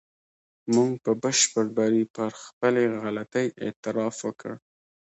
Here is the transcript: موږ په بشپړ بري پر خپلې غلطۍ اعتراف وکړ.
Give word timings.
موږ 0.75 0.91
په 1.03 1.11
بشپړ 1.21 1.65
بري 1.77 2.03
پر 2.15 2.31
خپلې 2.43 2.83
غلطۍ 3.01 3.47
اعتراف 3.63 4.15
وکړ. 4.27 4.53